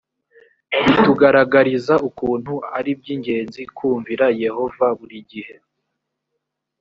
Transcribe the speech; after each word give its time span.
bitugaragariza 0.83 1.93
ukuntu 2.07 2.53
ari 2.77 2.89
iby 2.95 3.07
ingenzi 3.15 3.61
kumvira 3.77 4.25
yehova 4.43 4.87
buri 4.97 5.17
gihe 5.31 5.55